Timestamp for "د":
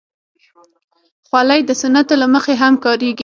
1.65-1.71